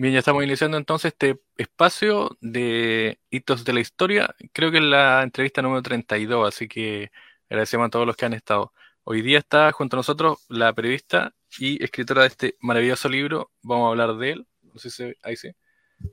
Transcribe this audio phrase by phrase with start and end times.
[0.00, 4.32] Bien, ya estamos iniciando entonces este espacio de hitos de la historia.
[4.52, 7.10] Creo que es la entrevista número 32, así que
[7.50, 8.72] agradecemos a todos los que han estado.
[9.02, 13.50] Hoy día está junto a nosotros la periodista y escritora de este maravilloso libro.
[13.60, 14.46] Vamos a hablar de él.
[14.62, 15.50] No sé si ahí sí.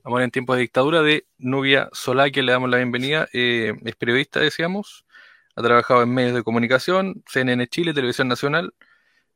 [0.03, 3.27] Amor en tiempos de dictadura de Nubia Solá, que le damos la bienvenida.
[3.33, 5.05] Eh, es periodista, decíamos.
[5.55, 8.73] Ha trabajado en medios de comunicación, CNN Chile, Televisión Nacional.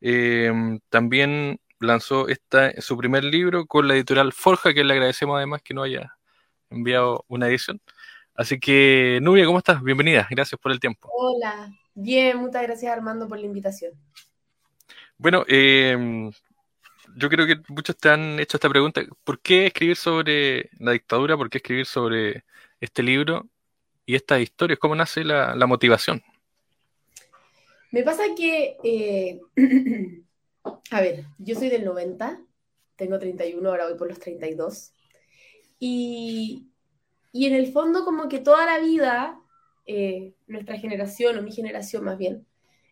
[0.02, 0.52] Eh,
[0.90, 5.74] también lanzó esta, su primer libro con la editorial Forja, que le agradecemos además que
[5.74, 6.16] no haya
[6.70, 7.82] enviado una edición.
[8.36, 9.82] Así que, Nubia, ¿cómo estás?
[9.84, 11.10] Bienvenida, gracias por el tiempo.
[11.14, 13.94] Hola, bien, muchas gracias Armando por la invitación.
[15.18, 16.32] Bueno, eh,
[17.16, 21.38] yo creo que muchos te han hecho esta pregunta, ¿por qué escribir sobre la dictadura?
[21.38, 22.44] ¿Por qué escribir sobre
[22.80, 23.48] este libro
[24.06, 24.80] y estas historias?
[24.80, 26.24] ¿Cómo nace la, motivación?
[27.92, 29.40] Me pasa que eh,
[30.92, 32.42] A ver, yo soy del 90,
[32.96, 34.94] tengo 31, ahora voy por los 32.
[35.80, 36.70] Y,
[37.32, 39.40] y en el fondo como que toda la vida,
[39.86, 42.46] eh, nuestra generación, o mi generación más bien,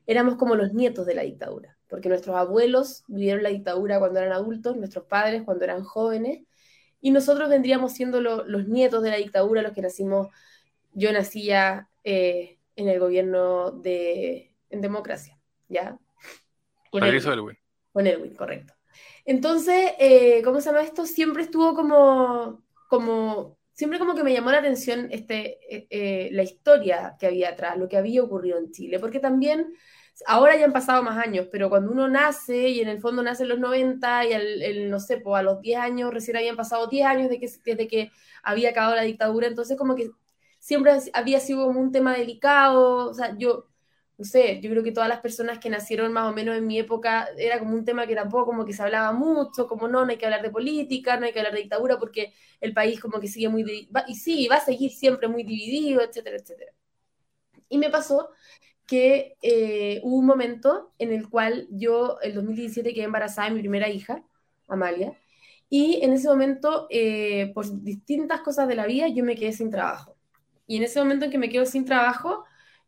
[0.06, 4.32] éramos como los nietos de la dictadura, porque nuestros abuelos vivieron la dictadura cuando eran
[4.32, 6.44] adultos, nuestros padres cuando eran jóvenes,
[7.02, 10.30] y nosotros vendríamos siendo los nietos de la dictadura, los que nacimos,
[10.94, 16.00] yo nacía eh, en el gobierno de, en democracia, ¿ya?
[16.90, 17.04] Con
[17.98, 18.74] con Elwin, correcto.
[19.26, 21.08] Entonces, eh, ¿cómo se llama esto?
[21.08, 26.44] Siempre estuvo como, como, siempre como que me llamó la atención este, eh, eh, la
[26.44, 29.74] historia que había atrás, lo que había ocurrido en Chile, porque también,
[30.28, 33.44] ahora ya han pasado más años, pero cuando uno nace y en el fondo nace
[33.44, 36.86] en los 90 y al, no sé, pues a los 10 años, recién habían pasado
[36.86, 38.12] 10 años de que, desde que
[38.44, 40.12] había acabado la dictadura, entonces como que
[40.60, 43.66] siempre había sido como un tema delicado, o sea, yo
[44.18, 46.80] no sé, yo creo que todas las personas que nacieron más o menos en mi
[46.80, 50.12] época era como un tema que tampoco como que se hablaba mucho, como no, no
[50.12, 53.20] hay que hablar de política, no hay que hablar de dictadura porque el país como
[53.20, 56.74] que sigue muy, y sí, va a seguir siempre muy dividido, etcétera, etcétera.
[57.70, 58.30] Y me pasó
[58.88, 63.62] que eh, hubo un momento en el cual yo, el 2017, quedé embarazada de mi
[63.62, 64.24] primera hija,
[64.68, 65.18] Amalia,
[65.70, 69.70] y en ese momento, eh, por distintas cosas de la vida, yo me quedé sin
[69.70, 70.16] trabajo.
[70.66, 72.46] Y en ese momento en que me quedo sin trabajo,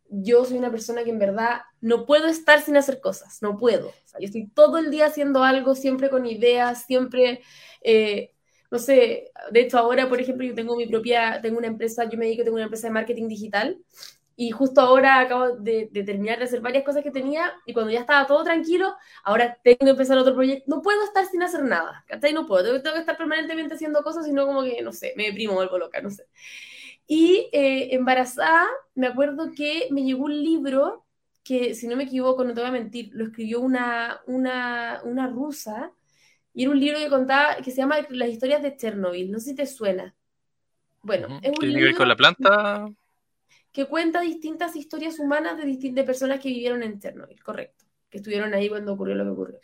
[0.09, 3.93] yo soy una persona que en verdad no puedo estar sin hacer cosas, no puedo.
[4.19, 7.41] yo estoy todo el día haciendo algo, siempre con ideas, siempre,
[7.81, 8.31] eh,
[8.71, 12.17] no sé, de hecho ahora, por ejemplo, yo tengo mi propia, tengo una empresa, yo
[12.17, 13.77] me dedico, tengo una empresa de marketing digital
[14.35, 17.99] y justo ahora acabo de, terminar de hacer varias cosas que tenía y cuando ya
[17.99, 18.95] estaba todo tranquilo,
[19.25, 20.63] ahora tengo que empezar otro proyecto.
[20.67, 22.31] No puedo estar sin hacer nada, ¿cachai?
[22.31, 25.25] No puedo, tengo, tengo que estar permanentemente haciendo cosas, sino como que, no sé, me
[25.25, 26.23] deprimo, vuelvo loca, no sé.
[27.11, 31.07] Y eh, embarazada, me acuerdo que me llegó un libro
[31.43, 35.25] que, si no me equivoco, no te voy a mentir, lo escribió una, una, una
[35.25, 35.91] rusa,
[36.53, 39.49] y era un libro que contaba, que se llama Las historias de Chernobyl, no sé
[39.49, 40.13] si te suena.
[41.01, 42.87] Bueno, es un libro con la planta?
[43.71, 48.53] Que cuenta distintas historias humanas de, distintas personas que vivieron en Chernobyl, correcto, que estuvieron
[48.53, 49.59] ahí cuando ocurrió lo que ocurrió.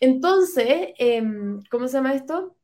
[0.00, 2.56] Entonces, em, ¿cómo se llama esto?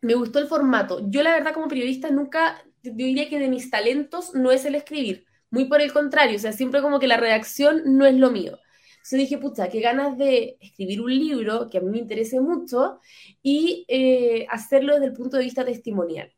[0.00, 1.08] Me gustó el formato.
[1.08, 4.74] Yo la verdad como periodista nunca yo diría que de mis talentos no es el
[4.74, 8.30] escribir, muy por el contrario, o sea, siempre como que la redacción no es lo
[8.30, 8.58] mío.
[9.02, 13.00] Entonces dije, pucha, qué ganas de escribir un libro que a mí me interese mucho
[13.42, 16.32] y eh, hacerlo desde el punto de vista testimonial.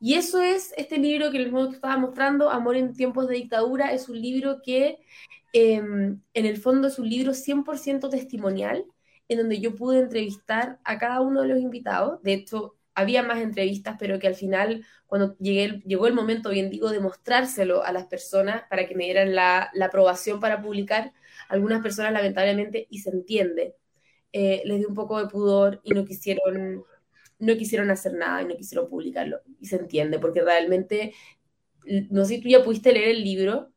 [0.00, 4.08] Y eso es este libro que les estaba mostrando, Amor en tiempos de dictadura, es
[4.08, 5.00] un libro que
[5.52, 8.84] em, en el fondo es un libro 100% testimonial,
[9.28, 12.22] en donde yo pude entrevistar a cada uno de los invitados.
[12.22, 16.68] De hecho, había más entrevistas, pero que al final, cuando llegué, llegó el momento, bien
[16.68, 21.12] digo, de mostrárselo a las personas para que me dieran la, aprobación para publicar,
[21.48, 23.76] algunas personas lamentablemente, y se entiende,
[24.32, 26.84] eh, les dio un poco de pudor y no quisieron,
[27.38, 29.42] no quisieron hacer nada y no quisieron publicarlo.
[29.60, 31.14] Y se entiende, porque realmente,
[32.10, 33.70] no sé si tú ya pudiste leer el libro.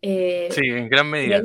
[0.00, 1.42] Eh, sí, en gran medida.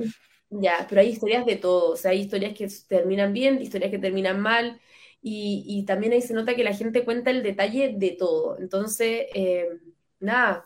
[0.51, 3.97] ya, pero hay historias de todo, o sea, hay historias que terminan bien, historias que
[3.97, 4.79] terminan mal,
[5.25, 8.57] y, también ahí se nota que la gente cuenta el detalle de todo.
[8.59, 9.69] Entonces, eh,
[10.19, 10.65] nada,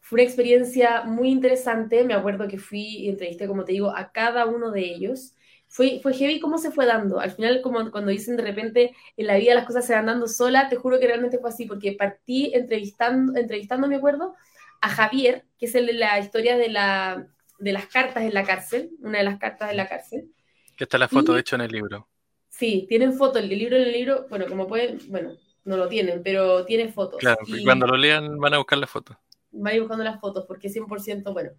[0.00, 2.02] fue una experiencia muy interesante.
[2.04, 5.34] Me acuerdo que fui y entrevisté, como te digo, a cada uno de ellos.
[5.68, 7.20] Fue, fue heavy cómo se fue dando.
[7.20, 10.26] Al final, como cuando dicen de repente en la vida las cosas se van dando
[10.26, 14.34] sola, te juro que realmente fue así, porque partí entrevistando, entrevistando me acuerdo,
[14.80, 17.28] a Javier, que es el de la historia de, la,
[17.58, 20.32] de las cartas en la cárcel, una de las cartas en la cárcel.
[20.76, 22.08] Que está la foto, de hecho, en el libro.
[22.60, 23.40] Sí, tienen fotos.
[23.40, 25.32] El libro en el libro, bueno, como pueden, bueno,
[25.64, 27.18] no lo tienen, pero tiene fotos.
[27.18, 29.16] Claro, y cuando lo lean van a buscar las fotos.
[29.50, 31.52] Van a ir buscando las fotos porque es 100% bueno.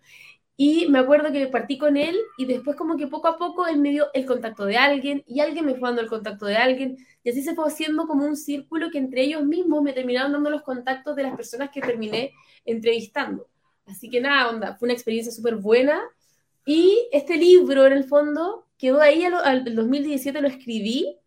[0.56, 3.80] Y me acuerdo que partí con él y después como que poco a poco él
[3.80, 6.98] me dio el contacto de alguien y alguien me fue dando el contacto de alguien
[7.24, 10.52] y así se fue haciendo como un círculo que entre ellos mismos me terminaron dando
[10.52, 12.34] los contactos de las personas que terminé
[12.64, 13.48] entrevistando.
[13.88, 16.00] Así que nada, onda, fue una experiencia súper buena
[16.64, 21.18] y este libro en el fondo quedó ahí, al, al 2017 lo escribí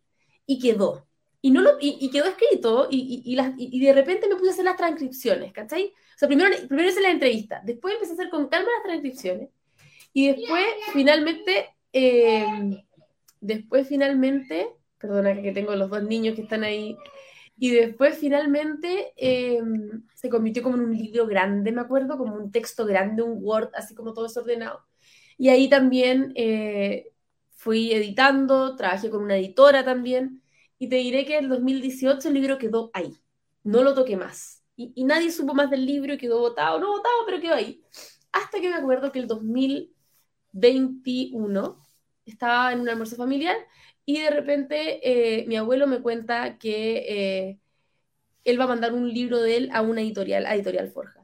[0.45, 1.07] y quedó.
[1.41, 4.65] Y, no lo, y, quedó escrito y, y, y, de repente me puse a hacer
[4.65, 5.85] las transcripciones, ¿cachai?
[5.85, 9.49] O sea, primero, primero hice la entrevista, después empecé a hacer con calma las transcripciones
[10.11, 12.83] y después finalmente, eh,
[13.41, 16.97] después finalmente, perdona que tengo los dos niños que están ahí,
[17.57, 19.61] y después finalmente eh,
[20.15, 23.69] se convirtió como en un libro grande, me acuerdo, como un texto grande, un Word,
[23.75, 24.81] así como todo desordenado.
[25.37, 27.11] Y ahí también eh,
[27.55, 30.43] fui editando, trabajé con una editora también
[30.77, 33.17] y te diré que en 2018 el libro quedó ahí.
[33.63, 34.63] No lo toqué más.
[34.75, 36.79] Y, nadie supo más del libro y quedó votado.
[36.79, 37.83] No votado, pero quedó ahí.
[38.31, 41.79] Hasta que me acuerdo que el 2021
[42.25, 43.55] estaba en un almuerzo familiar
[44.05, 47.59] y de repente eh, mi abuelo me cuenta que eh,
[48.43, 51.14] él va a mandar un libro de él a una editorial, a Editorial Forja.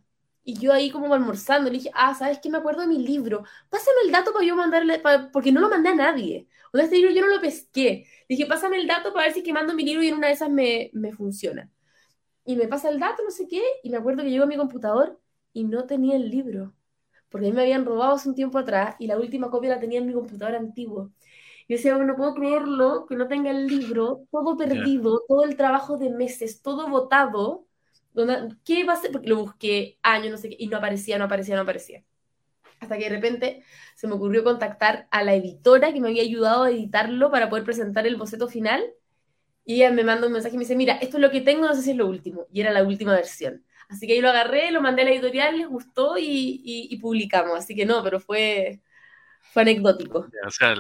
[0.44, 2.50] Y yo ahí como almorzando le dije, ah, ¿sabes qué?
[2.50, 3.44] Me acuerdo de mi libro.
[3.70, 5.02] Pásame el dato para yo mandarle,
[5.32, 6.48] porque no lo mandé a nadie.
[6.74, 8.08] O sea, este libro yo no lo pesqué.
[8.28, 10.34] Dije, pásame el dato para ver si que mando mi libro y en una de
[10.34, 11.70] esas me, me funciona.
[12.46, 14.58] Y me pasa el dato, no sé qué, y me acuerdo que llegó a mi
[14.58, 15.20] computador
[15.54, 16.74] y no tenía el libro.
[17.30, 19.80] Porque a mí me habían robado hace un tiempo atrás y la última copia la
[19.80, 21.12] tenía en mi computador antiguo.
[21.68, 25.98] Y decía, no puedo creerlo que no tenga el libro, todo perdido, todo el trabajo
[25.98, 26.88] de meses, todo
[28.13, 28.50] botado.
[28.66, 29.12] ¿Qué va a ser?
[29.12, 32.04] Porque lo busqué años, no sé qué, y no aparecía, no aparecía, no aparecía.
[32.80, 33.63] Hasta que de repente
[33.96, 37.63] se me ocurrió contactar a la editora que me había ayudado a editarlo para poder
[37.63, 38.84] presentar el boceto final.
[39.63, 41.68] Y ella me manda un mensaje y me dice, mira, esto es lo que tengo,
[41.68, 42.48] no sé si es lo último.
[42.52, 43.63] Y era la última versión.
[43.88, 47.60] Así que ahí lo agarré, lo mandé a la editorial, les gustó y, publicamos.
[47.60, 48.81] Así que no, pero fue,
[49.42, 50.28] fue anecdótico.
[50.48, 50.74] O sea,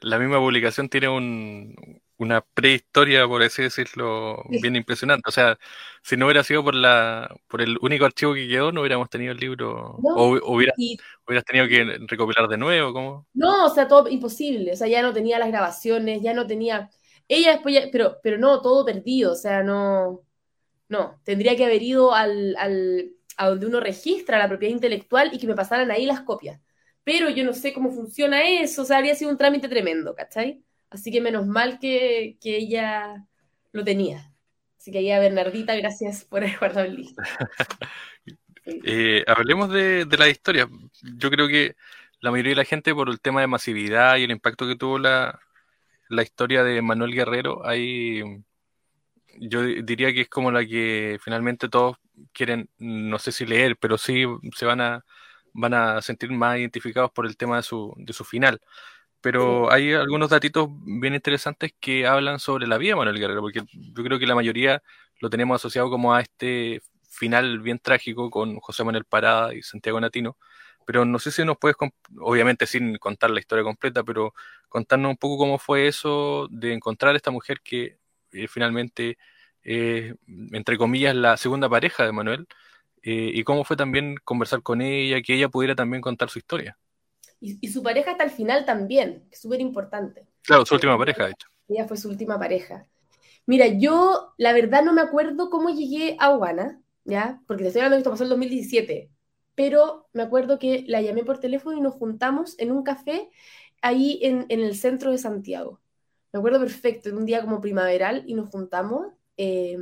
[0.00, 5.28] la misma publicación tiene un, una prehistoria, por así decirlo, bien impresionante.
[5.28, 5.58] O sea,
[6.02, 9.32] si no hubiera sido por la por el único archivo que quedó, no hubiéramos tenido
[9.32, 9.96] el libro.
[10.02, 10.74] o hubiera,
[11.26, 13.26] hubieras tenido que recopilar de nuevo, ¿cómo?
[13.34, 14.72] No, o sea, todo imposible.
[14.72, 16.90] O sea, ya no tenía las grabaciones, ya no tenía.
[17.28, 19.32] Ella después ya, pero, pero no, todo perdido.
[19.32, 20.22] O sea, no.
[20.88, 25.38] No, tendría que haber ido al, al, a donde uno registra la propiedad intelectual y
[25.38, 26.60] que me pasaran ahí las copias.
[27.04, 30.62] Pero yo no sé cómo funciona eso, o sea, habría sido un trámite tremendo, ¿cachai?
[30.94, 33.26] Así que menos mal que, ella
[33.72, 34.32] lo tenía.
[34.78, 37.22] Así que a Bernardita, gracias por haber guardado el listo.
[38.66, 40.66] Eh, hablemos de, la historia.
[41.02, 41.76] Yo creo que
[42.20, 44.98] la mayoría de la gente, por el tema de masividad y el impacto que tuvo
[44.98, 45.38] la,
[46.22, 48.22] historia de Manuel Guerrero, ahí
[49.38, 51.98] yo diría que es como la que finalmente todos
[52.32, 54.24] quieren, no sé si leer, pero sí
[54.56, 55.04] se van a,
[55.52, 58.62] van a sentir más identificados por el tema de su, de su final
[59.24, 63.62] pero hay algunos datitos bien interesantes que hablan sobre la vida de Manuel Guerrero, porque
[63.72, 64.82] yo creo que la mayoría
[65.20, 69.98] lo tenemos asociado como a este final bien trágico con José Manuel Parada y Santiago
[69.98, 70.36] Natino,
[70.86, 71.74] pero no sé si nos puedes,
[72.20, 74.34] obviamente sin contar la historia completa, pero
[74.68, 77.96] contarnos un poco cómo fue eso de encontrar a esta mujer que
[78.32, 79.16] eh, finalmente,
[79.62, 80.16] eh,
[80.52, 82.46] entre comillas, la segunda pareja de Manuel,
[83.02, 86.76] eh, y cómo fue también conversar con ella, que ella pudiera también contar su historia.
[87.44, 90.26] Y, su pareja hasta el final también, que es súper importante.
[90.42, 91.48] Claro, su última pareja, de hecho.
[91.68, 92.86] Ella fue su última pareja.
[93.44, 97.42] Mira, yo la verdad no me acuerdo cómo llegué a Guana, ¿ya?
[97.46, 99.10] Porque te estoy hablando de esto pasó en el 2017,
[99.54, 103.28] pero me acuerdo que la llamé por teléfono y nos juntamos en un café
[103.82, 105.82] ahí en, el centro de Santiago.
[106.32, 109.08] Me acuerdo perfecto, en un día como primaveral y nos juntamos.
[109.36, 109.76] Eh,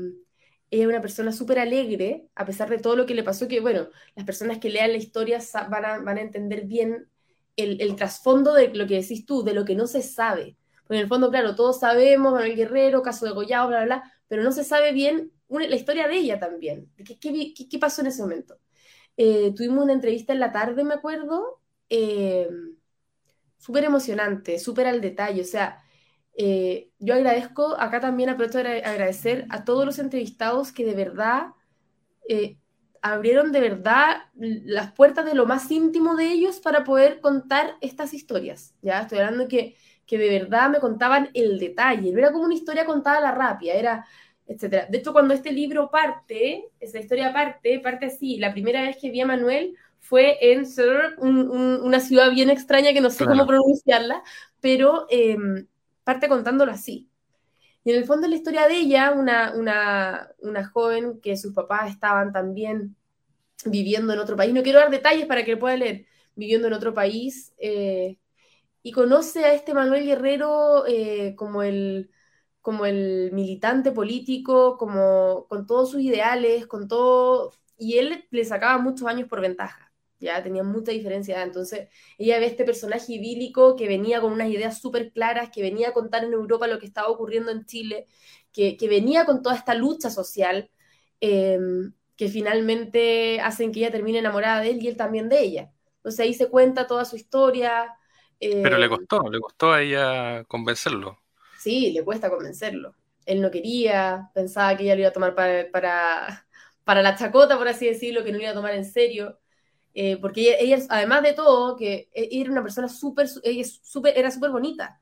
[0.72, 3.60] ella es una persona súper alegre, a pesar de todo lo que le pasó, que
[3.60, 5.38] bueno, las personas que lean la historia
[5.68, 7.08] van a, van a entender bien
[7.56, 10.56] el, trasfondo de lo que decís tú, de lo que no se sabe.
[10.82, 14.12] Porque en el fondo, claro, todos sabemos, Manuel Guerrero, caso de Goyao, bla, bla, bla,
[14.28, 16.90] pero no se sabe bien la historia de ella también.
[16.96, 18.58] ¿Qué, qué, pasó en ese momento?
[19.16, 22.48] Eh, tuvimos una entrevista en la tarde, me acuerdo, eh,
[23.58, 25.42] súper emocionante, súper al detalle.
[25.42, 25.82] O sea,
[26.34, 31.48] eh, yo agradezco, acá también aprovecho de agradecer a todos los entrevistados que de verdad
[33.02, 38.14] abrieron de verdad las puertas de lo más íntimo de ellos para poder contar estas
[38.14, 38.74] historias.
[38.80, 42.54] Ya estoy hablando que, que de verdad me contaban el detalle, no era como una
[42.54, 44.06] historia contada a la rápida, era
[44.46, 44.86] etcétera.
[44.88, 48.38] De hecho, cuando este libro parte, esa historia parte, parte así.
[48.38, 50.64] La primera vez que vi a Manuel fue en
[51.18, 54.22] una ciudad bien extraña que no sé cómo pronunciarla,
[54.60, 55.66] pero em,
[56.04, 57.08] parte contándolo así.
[57.84, 61.90] Y en el fondo la historia de ella, una, una, una joven que sus papás
[61.90, 62.96] estaban también
[63.66, 64.54] viviendo en otro país.
[64.54, 68.18] No quiero dar detalles para que pueda leer, viviendo en otro país, eh,
[68.82, 72.10] y conoce a este Manuel Guerrero eh, como, el,
[72.60, 78.78] como el militante político, como con todos sus ideales, con todo, y él le sacaba
[78.82, 79.91] muchos años por ventaja,
[80.22, 81.88] ya tenía mucha diferencia, entonces
[82.18, 85.92] ella ve este personaje idílico que venía con unas ideas súper claras, que venía a
[85.92, 88.06] contar en Europa lo que estaba ocurriendo en Chile,
[88.52, 90.70] que, que venía con toda esta lucha social,
[91.20, 91.58] eh,
[92.16, 95.72] que finalmente hacen que ella termine enamorada de él y él también de ella.
[95.96, 97.96] Entonces ahí se cuenta toda su historia,
[98.62, 101.20] pero le eh, costó, le costó a ella convencerlo.
[101.58, 102.94] Sí, le cuesta convencerlo.
[103.24, 105.70] Él no quería, pensaba que ella lo iba a tomar para,
[106.84, 109.38] para, la chacota, por así decirlo, que no lo iba a tomar en serio.
[109.94, 114.30] Eh, porque ella, además de todo, que e, era una persona súper, ella super, era
[114.30, 115.00] súper bonita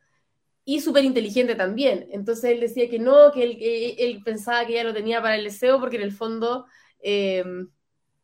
[0.65, 2.09] y súper inteligente también.
[2.11, 5.81] Entonces él decía que no, que él, pensaba que ella lo tenía para el deseo,
[5.81, 6.67] porque en el fondo,
[7.01, 7.45] eh,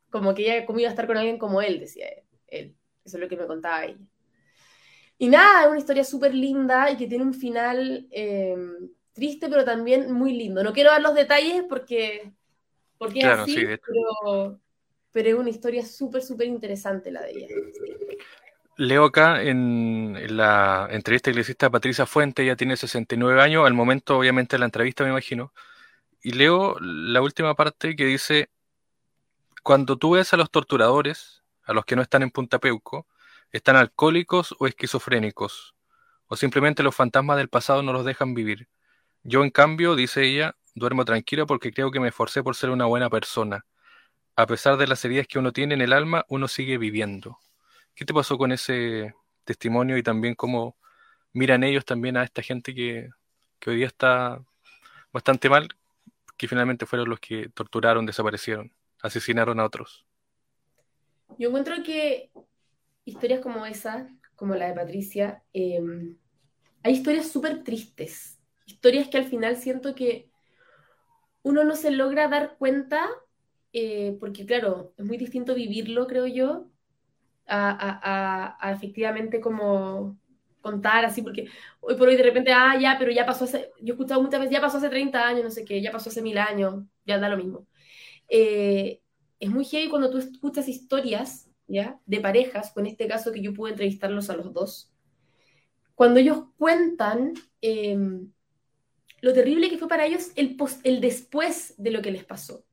[0.09, 2.07] como que ella como iba a estar con alguien como él, decía
[2.47, 2.75] él.
[3.03, 3.97] Eso es lo que me contaba ella.
[5.17, 9.65] Y nada, es una historia súper linda y que tiene un final em, triste, pero
[9.65, 10.63] también muy lindo.
[10.63, 12.33] No quiero dar los detalles porque,
[12.97, 14.59] porque es así, pero,
[15.11, 17.47] pero, es una historia súper, súper interesante la de ella.
[18.77, 23.65] Leo acá en, la entrevista que le hiciste a Patricia Fuente, ella tiene 69 años,
[23.65, 25.51] al momento obviamente de la entrevista me imagino,
[26.21, 28.49] y leo la última parte que dice,
[29.63, 33.07] cuando tú ves a los torturadores, a los que no están en Punta Peuco,
[33.51, 35.75] están alcohólicos o esquizofrénicos,
[36.27, 38.67] o simplemente los fantasmas del pasado no los dejan vivir.
[39.23, 42.85] Yo, en cambio, dice ella, duermo tranquila porque creo que me esforcé por ser una
[42.85, 43.65] buena persona.
[44.37, 47.39] A pesar de las heridas que uno tiene en el alma, uno sigue viviendo.
[47.95, 50.77] ¿Qué te pasó con ese testimonio y también cómo
[51.33, 53.09] miran ellos también a esta gente que,
[53.59, 54.39] que hoy día está
[55.11, 55.67] bastante mal,
[56.37, 60.05] que finalmente fueron los que torturaron, desaparecieron, asesinaron a otros?
[61.39, 62.31] Yo encuentro que
[63.05, 66.15] historias como esa, como la de Patricia, em,
[66.83, 70.29] hay historias súper tristes, historias que al final siento que
[71.41, 73.09] uno no se logra dar cuenta,
[73.79, 76.67] eh, porque claro, es muy distinto vivirlo, creo yo,
[77.47, 80.19] a, efectivamente como
[80.61, 81.47] contar así, porque
[81.79, 84.39] hoy por hoy de repente, ah, ya, pero ya pasó hace, yo he escuchado muchas
[84.41, 87.19] veces, ya pasó hace 30 años, no sé qué, ya pasó hace mil años, ya
[87.19, 87.67] da lo mismo.
[88.29, 89.01] Eh,
[89.39, 91.99] es muy heavy cuando tú escuchas historias ¿ya?
[92.05, 94.91] De parejas, con este caso que yo pude entrevistarlos a los dos.
[95.95, 98.31] Cuando ellos cuentan em,
[99.21, 102.66] lo terrible que fue para ellos el, el después de lo que les pasó,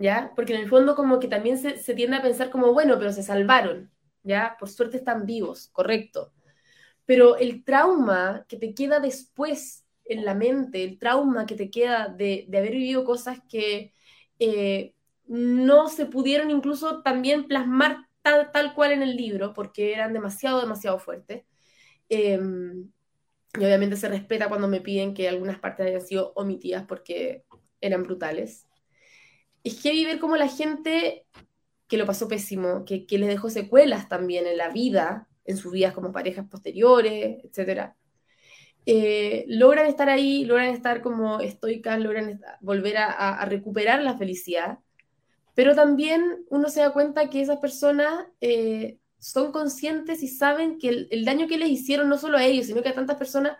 [0.00, 0.32] ¿ya?
[0.34, 3.12] Porque en el fondo como que también se, se tiende a pensar como, bueno, pero
[3.12, 3.92] se salvaron,
[4.24, 4.56] ¿ya?
[4.58, 6.32] Por suerte están vivos, correcto.
[7.06, 12.08] Pero el trauma que te queda después en la mente, el trauma que te queda
[12.08, 13.94] de, de haber vivido cosas que
[14.40, 14.94] eh,
[15.28, 20.98] no se pudieron incluso también plasmar tal, cual en el libro, porque eran demasiado, demasiado
[20.98, 21.44] fuertes.
[22.08, 22.90] Em,
[23.58, 27.44] y obviamente se respeta cuando me piden que algunas partes hayan sido omitidas porque
[27.80, 28.66] eran brutales.
[29.64, 31.26] Es que ver cómo la gente
[31.88, 35.72] que lo pasó pésimo, que, que les dejó secuelas también en la vida, en sus
[35.72, 37.92] vidas como parejas posteriores, etc.,
[38.86, 44.78] eh, logran estar ahí, logran estar como estoicas, logran volver a, a, recuperar la felicidad
[45.54, 51.06] pero también uno se da cuenta que esas personas eh, son conscientes y saben que
[51.10, 53.58] el, daño que les hicieron no solo a ellos, sino que a tantas personas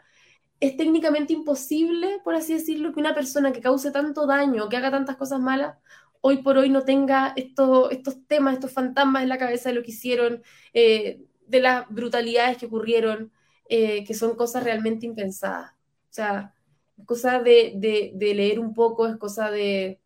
[0.61, 4.91] es técnicamente imposible, por así decirlo, que una persona que cause tanto daño, que haga
[4.91, 5.77] tantas cosas malas,
[6.21, 9.83] hoy por hoy no tenga estos, estos temas, estos fantasmas en la cabeza de lo
[9.83, 10.43] que hicieron,
[10.75, 13.33] eh, de las brutalidades que ocurrieron,
[13.69, 15.73] eh, que son cosas realmente impensadas.
[15.73, 16.55] O sea,
[16.99, 17.73] es cosa de,
[18.15, 20.01] de leer un poco, es cosa de,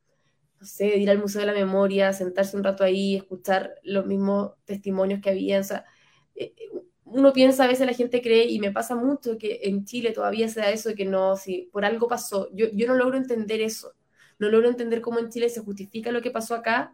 [0.60, 4.52] no sé, ir al Museo de la Memoria, sentarse un rato ahí, escuchar los mismos
[4.64, 5.60] testimonios que había.
[5.60, 5.84] O sea,
[6.34, 6.54] eh,
[7.14, 10.48] uno piensa, a veces la gente cree, y me pasa mucho que en Chile todavía
[10.48, 12.48] se da eso de que no, si por algo pasó.
[12.52, 13.94] Yo, yo no logro entender eso.
[14.40, 16.92] No logro entender cómo en Chile se justifica lo que pasó acá,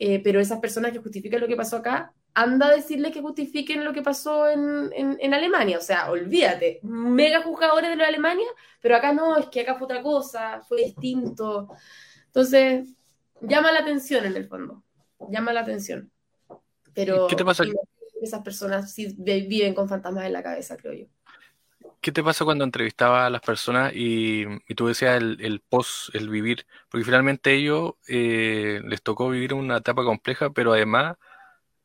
[0.00, 3.84] eh, pero esas personas que justifican lo que pasó acá, anda a decirle que justifiquen
[3.84, 5.78] lo que pasó en, en, en, Alemania.
[5.78, 8.48] O sea, olvídate, mega juzgadores de lo de Alemania,
[8.80, 11.68] pero acá no, es que acá fue otra cosa, fue distinto.
[12.26, 12.88] Entonces,
[13.40, 14.82] llama la atención en el fondo,
[15.30, 16.10] llama la atención.
[16.94, 17.62] Pero ¿Qué te pasa?
[18.22, 21.06] Esas personas sí viven con fantasmas en la cabeza, creo yo.
[22.00, 26.66] ¿Qué te pasa cuando entrevistaba a las personas y, tú decías el, post, el vivir?
[26.90, 31.16] Porque finalmente ellos eh, les tocó vivir una etapa compleja, pero además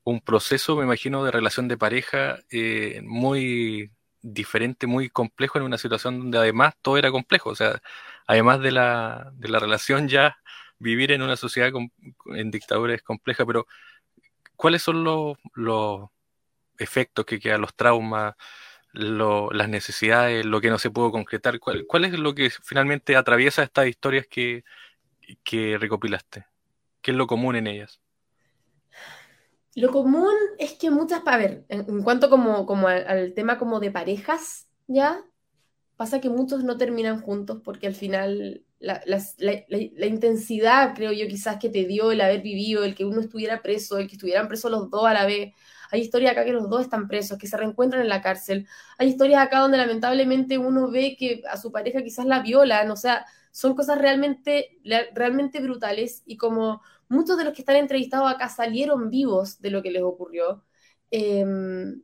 [0.04, 3.92] un proceso, me imagino, de relación de pareja eh, muy
[4.22, 7.50] diferente, muy complejo en una situación donde además todo era complejo.
[7.52, 7.82] O sea,
[8.26, 10.38] además de la, de la relación ya
[10.80, 11.72] vivir en una sociedad
[12.36, 13.68] en dictadura es compleja, pero
[14.56, 15.38] ¿cuáles son los,
[16.78, 18.36] efectos que quedan, los traumas,
[18.94, 21.60] las necesidades, lo que no se pudo concretar.
[21.60, 24.64] ¿Cuál, ¿Cuál, es lo que finalmente atraviesa estas historias que,
[25.44, 26.46] que recopilaste?
[27.02, 28.02] ¿Qué es lo común en ellas?
[29.76, 33.92] Lo común es que muchas, a ver, en, cuanto como, como al, tema como de
[33.92, 35.24] parejas, ¿ya?
[35.98, 41.60] Pasa que muchos no terminan juntos porque al final la, la, intensidad, creo yo, quizás
[41.60, 44.72] que te dio el haber vivido, el que uno estuviera preso, el que estuvieran presos
[44.72, 45.54] los dos a la vez.
[45.92, 48.68] Hay historias acá que los dos están presos, que se reencuentran en la cárcel.
[48.98, 52.96] Hay historias acá donde lamentablemente uno ve que a su pareja quizás la violan, o
[52.96, 54.80] sea, son cosas realmente,
[55.14, 59.82] realmente brutales y como muchos de los que están entrevistados acá salieron vivos de lo
[59.82, 60.64] que les ocurrió,
[61.12, 62.02] em,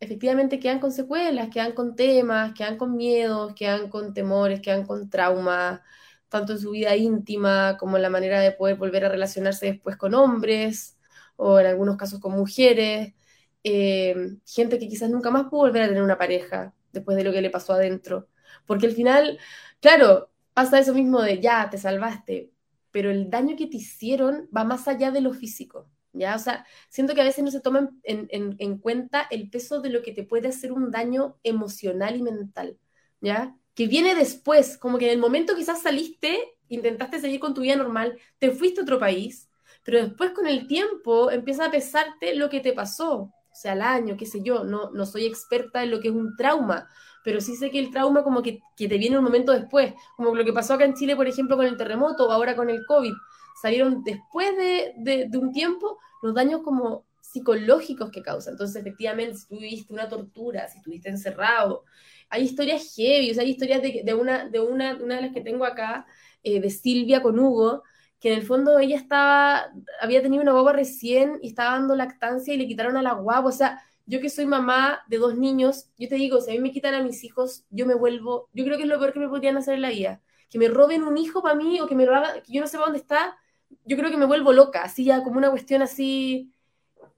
[0.00, 5.10] efectivamente quedan con secuelas, quedan con temas, quedan con miedos, quedan con temores, quedan con
[5.10, 5.80] traumas,
[6.28, 9.96] tanto en su vida íntima como en la manera de poder volver a relacionarse después
[9.96, 10.98] con hombres
[11.36, 13.14] o en algunos casos con mujeres,
[13.62, 17.32] em, gente que quizás nunca más pudo volver a tener una pareja después de lo
[17.32, 18.28] que le pasó adentro.
[18.66, 19.38] Porque al final,
[19.80, 22.50] claro, pasa eso mismo de ya, te salvaste,
[22.90, 26.34] pero el daño que te hicieron va más allá de lo físico, ¿ya?
[26.36, 30.02] O sea, siento que a veces no se toma en, cuenta el peso de lo
[30.02, 32.78] que te puede hacer un daño emocional y mental,
[33.20, 33.56] ¿ya?
[33.74, 36.38] Que viene después, como que en el momento quizás saliste,
[36.68, 39.48] intentaste seguir con tu vida normal, te fuiste a otro país,
[39.84, 44.16] pero después con el tiempo empieza a pesarte lo que te pasó, sea, el año,
[44.16, 46.88] qué sé yo, no, no soy experta en lo que es un trauma,
[47.22, 50.44] pero sí sé que el trauma como que, te viene un momento después, como lo
[50.44, 53.12] que pasó acá en Chile, por ejemplo, con el terremoto o ahora con el COVID.
[53.60, 58.50] Salieron después de, un tiempo los daños como psicológicos que causa.
[58.50, 61.84] Entonces, efectivamente, si tuviste una tortura, si estuviste encerrado,
[62.30, 65.40] hay historias heavy, o sea, hay historias de, una, de, una, una de las que
[65.40, 66.06] tengo acá,
[66.42, 67.82] eh, de Silvia con Hugo,
[68.20, 72.52] que en el fondo ella estaba, había tenido una guagua recién y estaba dando lactancia
[72.52, 75.88] y le quitaron a la guagua, o sea, yo que soy mamá de dos niños,
[75.98, 78.64] yo te digo, si a mí me quitan a mis hijos, yo me vuelvo, yo
[78.64, 80.20] creo que es lo peor que me podrían hacer en la vida.
[80.50, 82.66] Que me roben un hijo para mí o que me lo hagan, que yo no
[82.66, 83.36] sepa dónde está,
[83.84, 86.52] yo creo que me vuelvo loca, así ya como una cuestión así,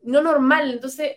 [0.02, 0.70] no normal.
[0.70, 1.16] Entonces,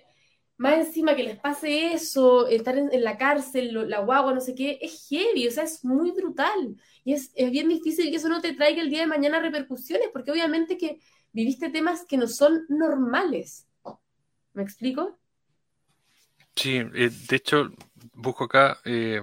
[0.57, 4.79] más encima que les pase eso, estar en, la cárcel, la guagua, no sé qué,
[4.81, 6.77] es heavy, o sea, es muy brutal.
[7.03, 10.09] Y es, es bien difícil que eso no te traiga el día de mañana repercusiones,
[10.13, 10.99] porque obviamente que
[11.33, 13.67] viviste temas que no son normales.
[14.53, 15.19] ¿Me explico?
[16.55, 17.69] Sí, eh, de hecho,
[18.13, 19.21] busco acá, eh,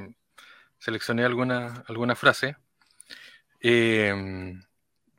[0.79, 2.57] seleccioné alguna, alguna frase.
[3.61, 4.63] Em,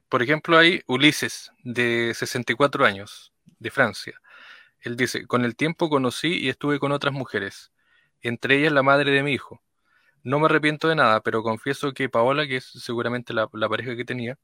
[0.10, 4.22] por ejemplo, hay Ulises, de 64 años, de Francia.
[4.84, 7.72] Él dice, con el tiempo conocí y estuve con otras mujeres,
[8.22, 9.64] entre ellas la madre de mi hijo.
[10.24, 14.06] No me arrepiento de nada, pero confieso que Paola, que es seguramente la, pareja que
[14.06, 14.38] tenía,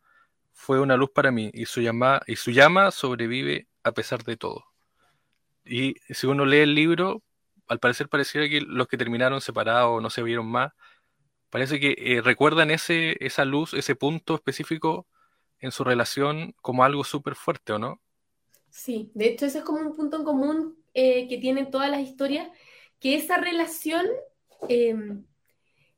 [0.53, 4.37] fue una luz para mí y su, llama, y su llama sobrevive a pesar de
[4.37, 4.65] todo.
[5.65, 7.21] Y si uno lee el libro,
[7.67, 10.71] al parecer pareciera que los que terminaron separados no se vieron más,
[11.49, 15.07] parece que eh, recuerdan ese, esa luz, ese punto específico
[15.59, 18.01] en su relación como algo súper fuerte, ¿o no?
[18.69, 22.01] Sí, de hecho ese es como un punto en común eh, que tienen todas las
[22.01, 22.49] historias,
[22.99, 24.05] que esa relación
[24.67, 25.25] em,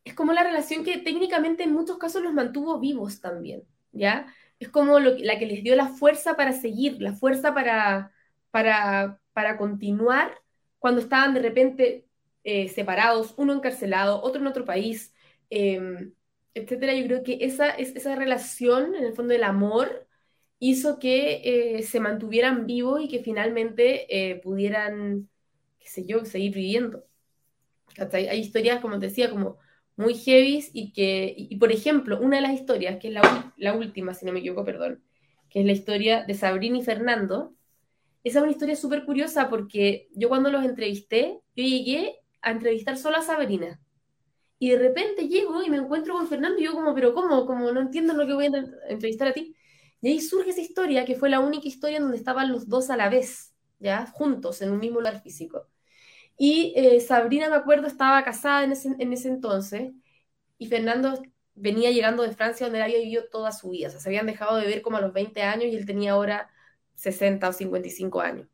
[0.03, 4.27] es como la relación que técnicamente en muchos casos los mantuvo vivos también, ¿ya?
[4.59, 8.11] Es como la que les dio la fuerza para seguir, la fuerza para,
[8.51, 10.39] para, para continuar
[10.79, 12.07] cuando estaban de repente
[12.43, 15.13] eh, separados, uno encarcelado, otro en otro país,
[15.49, 16.13] em,
[16.53, 16.93] etcétera.
[16.95, 20.07] Yo creo que esa, esa relación, en el fondo del amor,
[20.61, 21.41] hizo que
[21.79, 25.27] eh, se mantuvieran vivos y que finalmente eh, pudieran,
[25.79, 27.03] qué sé yo, seguir viviendo.
[28.13, 29.57] Hay historias, como te decía, como
[29.97, 33.13] muy heavy y que, y, por ejemplo, una de las historias, que es
[33.57, 35.03] la, última, si no me equivoco, perdón,
[35.49, 37.55] que es la historia de Sabrina y Fernando,
[38.23, 42.97] esa es una historia súper curiosa porque yo cuando los entrevisté, yo llegué a entrevistar
[42.97, 43.81] solo a Sabrina.
[44.59, 47.47] Y de repente llego y me encuentro con Fernando y yo como, pero ¿cómo?
[47.47, 49.55] Como no entiendo lo que voy a entrevistar a ti.
[50.01, 52.89] Y ahí surge esa historia, que fue la única historia en donde estaban los dos
[52.89, 54.07] a la vez, ¿ya?
[54.07, 55.67] Juntos, en un mismo lugar físico.
[56.37, 59.93] Y eh, Sabrina, me acuerdo, estaba casada en ese, en ese entonces
[60.57, 61.21] y Fernando
[61.55, 63.87] venía llegando de Francia donde él había vivido toda su vida.
[63.87, 66.13] O sea, se habían dejado de ver como a los 20 años y él tenía
[66.13, 66.49] ahora
[66.95, 68.47] 60 o 55 años.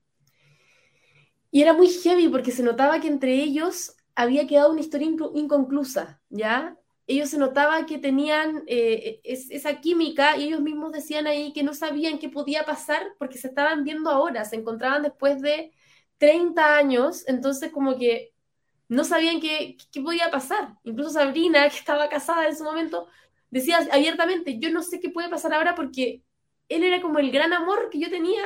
[1.51, 6.21] Y era muy heavy porque se notaba que entre ellos había quedado una historia inconclusa,
[6.29, 6.76] ¿ya?
[7.07, 11.73] Ellos se notaba que tenían eh, esa química y ellos mismos decían ahí que no
[11.73, 15.71] sabían qué podía pasar porque se estaban viendo ahora, se encontraban después de
[16.17, 18.33] 30 años, entonces como que
[18.89, 20.75] no sabían qué, qué podía pasar.
[20.83, 23.07] Incluso Sabrina, que estaba casada en su momento,
[23.49, 26.23] decía abiertamente, yo no sé qué puede pasar ahora porque
[26.69, 28.43] él era como el gran amor que yo tenía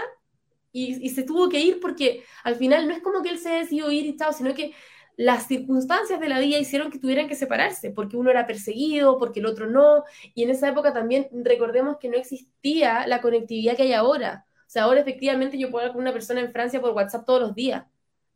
[0.72, 3.92] y, se tuvo que ir porque al final no es como que él se decidió
[3.92, 4.74] ir y chao, sino que
[5.22, 9.40] las circunstancias de la vida hicieron que tuvieran que separarse, porque uno era perseguido, porque
[9.40, 10.04] el otro no,
[10.34, 14.46] y en esa época también recordemos que no existía la conectividad que hay ahora.
[14.62, 17.42] O sea, ahora efectivamente yo puedo hablar con una persona en Francia por WhatsApp todos
[17.42, 17.86] los días.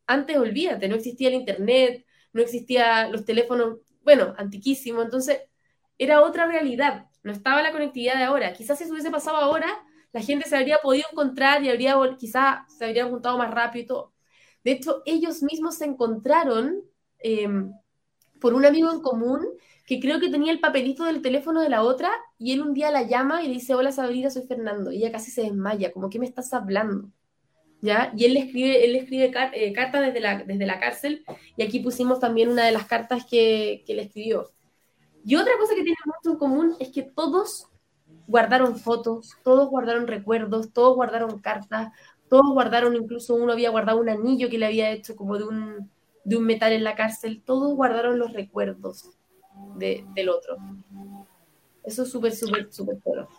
[0.06, 5.42] Antes, olvídate, no existía el Internet, no existía los teléfonos, bueno, antiquísimo, entonces
[5.98, 8.54] era otra realidad, no estaba la conectividad de ahora.
[8.54, 9.68] Quizás si eso hubiese pasado ahora,
[10.14, 13.88] la gente se habría podido encontrar y habría, quizás se habría juntado más rápido y
[13.88, 14.15] todo.
[14.66, 16.82] De hecho, ellos mismos se encontraron
[17.20, 17.72] em,
[18.42, 19.46] por un amigo en común
[19.86, 22.90] que creo que tenía el papelito del teléfono de la otra y él un día
[22.90, 24.92] la llama y le dice, hola Sabrina, soy Fernando.
[24.92, 27.12] Y ella casi se desmaya, como, ¿qué me estás hablando?
[27.82, 28.12] ¿Ya?
[28.18, 31.24] Y él le escribe, él le escribe eh, cartas desde la, desde la cárcel
[31.56, 34.52] y aquí pusimos también una de las cartas que, que le escribió.
[35.24, 37.68] Y otra cosa que tiene mucho en común es que todos
[38.28, 41.92] guardaron fotos, todos guardaron recuerdos, todos guardaron cartas,
[42.36, 45.90] todos guardaron, incluso uno había guardado un anillo que le había hecho como de un,
[46.26, 49.12] de un metal en la cárcel, todos guardaron los recuerdos
[49.78, 50.58] del otro.
[51.86, 53.30] Eso es súper, súper, súper bueno.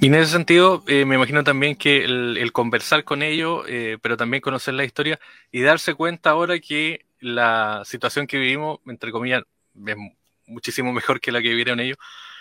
[0.00, 4.16] Y en ese sentido, eh, me imagino también que el, conversar con ellos, eh, pero
[4.16, 5.20] también conocer la historia
[5.52, 9.44] y darse cuenta ahora que la situación que vivimos, entre comillas,
[9.86, 9.96] es
[10.46, 11.98] muchísimo mejor que la que vivieron ellos,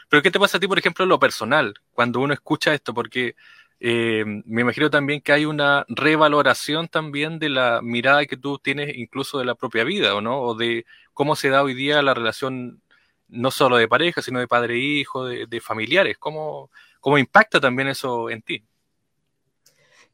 [0.08, 2.92] pero ¿qué te pasa a ti, por ejemplo, en lo personal, cuando uno escucha esto?
[2.92, 3.36] Porque
[3.80, 8.96] eh, me imagino también que hay una revaloración también de la mirada que tú tienes
[8.98, 10.42] incluso de la propia vida, ¿o no?
[10.42, 12.82] O de cómo se da hoy día la relación
[13.30, 16.18] no solo de pareja, sino de padre e hijo, de, familiares.
[16.18, 18.64] ¿Cómo, ¿Cómo impacta también eso en ti?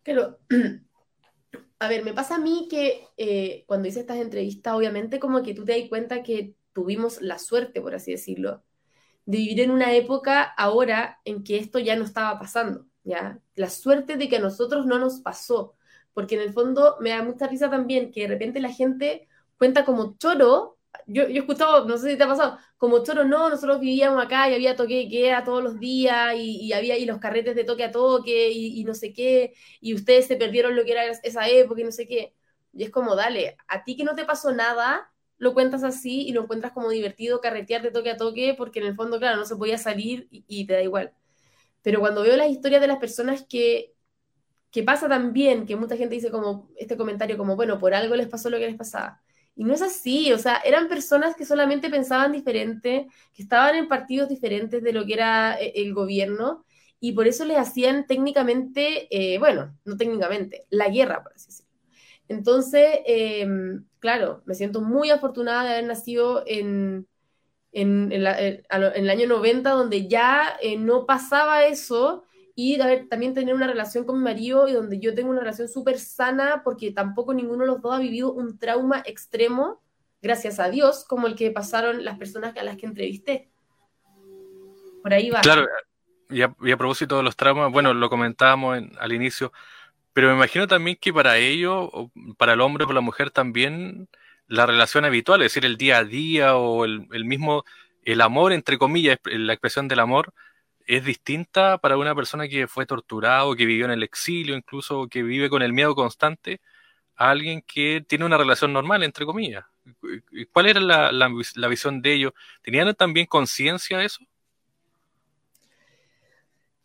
[0.03, 0.37] Claro.
[1.79, 5.53] A ver, me pasa a mí que eh, cuando hice estas entrevistas, obviamente como que
[5.53, 8.63] tú te das cuenta que tuvimos la suerte, por así decirlo,
[9.25, 14.17] de vivir en una época ahora en que esto ya no estaba pasando, La suerte
[14.17, 15.75] de que a nosotros no nos pasó,
[16.13, 19.85] porque en el fondo me da mucha risa también que de repente la gente cuenta
[19.85, 23.49] como choro, yo, yo he escuchado, no sé si te ha pasado, como choro, no,
[23.49, 27.19] nosotros vivíamos acá y había toque y queda todos los días y, había ahí los
[27.19, 30.83] carretes de toque a toque y, y, no sé qué, y ustedes se perdieron lo
[30.85, 32.33] que era esa época y no sé qué.
[32.73, 36.33] Y es como, dale, a ti que no te pasó nada, lo cuentas así y
[36.33, 39.45] lo encuentras como divertido carretear de toque a toque, porque en el fondo, claro, no
[39.45, 41.13] se podía salir y, te da igual.
[41.85, 43.93] Pero cuando veo las historias de las personas que,
[44.71, 48.27] que pasa también, que mucha gente dice como este comentario como, bueno, por algo les
[48.27, 49.21] pasó lo que les pasaba.
[49.55, 53.87] Y no es así, o sea, eran personas que solamente pensaban diferente, que estaban en
[53.87, 56.65] partidos diferentes de lo que era eh, el gobierno,
[56.99, 61.71] y por eso les hacían técnicamente, eh, bueno, no técnicamente, la guerra, por así decirlo.
[62.27, 67.07] Entonces, em, claro, me siento muy afortunada de haber nacido en,
[67.75, 72.23] en, el año 90, donde ya eh, no pasaba eso,
[72.55, 72.77] y
[73.09, 76.61] también tener una relación con mi marido y donde yo tengo una relación súper sana,
[76.63, 79.81] porque tampoco ninguno de los dos ha vivido un trauma extremo,
[80.21, 83.49] gracias a Dios, como el que pasaron las personas a las que entrevisté.
[85.03, 85.41] Por ahí va.
[85.41, 85.67] Claro,
[86.29, 89.51] y a, propósito de los traumas, bueno, lo comentábamos al inicio,
[90.13, 91.89] pero me imagino también que para ellos,
[92.37, 94.07] para el hombre o la mujer también,
[94.47, 97.63] la relación habitual, es decir, el día a día o el, mismo,
[98.03, 100.33] el amor, entre comillas, la expresión del amor,
[100.87, 105.23] es distinta para una persona que fue torturado, que vivió en el exilio, incluso que
[105.23, 106.61] vive con el miedo constante,
[107.15, 109.65] a alguien que tiene una relación normal, entre comillas.
[110.51, 112.33] ¿Cuál era la, la visión de ellos?
[112.61, 114.23] ¿Tenían también conciencia de eso?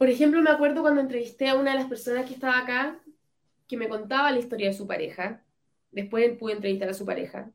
[0.00, 2.98] Por ejemplo, me acuerdo cuando entrevisté a una de las personas que estaba acá,
[3.68, 5.42] que me contaba la historia de su pareja.
[5.92, 7.50] Después pude entrevistar a su pareja.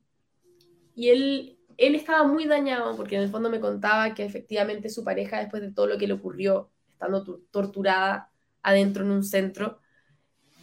[0.96, 5.04] Y él, él estaba muy dañado porque en el fondo me contaba que efectivamente su
[5.04, 9.80] pareja, después de todo lo que le ocurrió, estando torturada adentro en un centro,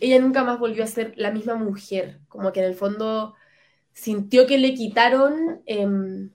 [0.00, 2.20] ella nunca más volvió a ser la misma mujer.
[2.28, 3.34] Como que en el fondo
[3.92, 6.30] sintió que le quitaron em,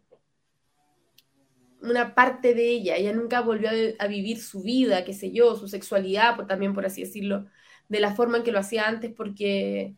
[1.81, 2.95] una parte de ella.
[2.95, 3.69] Ella nunca volvió
[3.99, 7.47] a, vivir su vida, qué sé yo, su sexualidad, por, también por así decirlo
[7.89, 9.95] de la forma en que lo hacía antes, porque,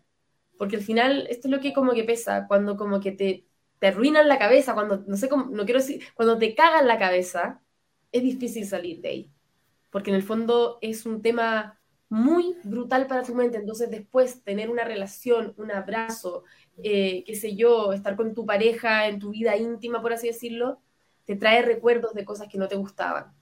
[0.60, 3.46] porque al final esto es lo que como que pesa, cuando como que te,
[3.80, 7.00] te arruinan la cabeza, cuando, no sé cómo, no quiero decir, cuando te cagan la
[7.00, 7.62] cabeza,
[8.12, 9.32] es difícil salir de ahí,
[9.90, 14.70] porque en el fondo es un tema muy brutal para tu mente, entonces después tener
[14.70, 16.44] una relación, un abrazo,
[16.84, 20.82] eh, qué sé yo, estar con tu pareja en tu vida íntima, por así decirlo,
[21.26, 23.34] te trae recuerdos de cosas que no te gustaban.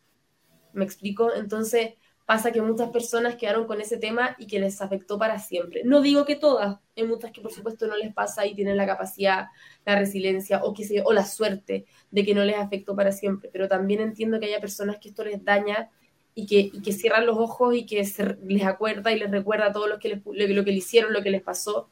[0.73, 1.33] ¿Me explico?
[1.33, 1.95] Entonces,
[2.27, 5.83] pasa que muchas personas quedaron con ese tema y que les afectó para siempre.
[5.85, 8.85] No digo que todas, hay muchas que por supuesto no les pasa y tienen la
[8.85, 9.45] capacidad,
[9.85, 13.49] la resiliencia o, que se, o la suerte de que no les afectó para siempre,
[13.49, 15.89] pero también entiendo que haya personas que esto les daña
[16.35, 18.05] y que, que cierran los ojos y que
[18.43, 21.31] les acuerda y les recuerda todo lo que, les, lo que le hicieron, lo que
[21.31, 21.89] les pasó.